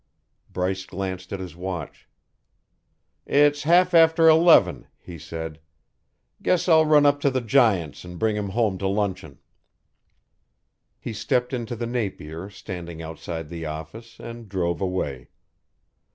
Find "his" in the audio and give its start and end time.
1.39-1.55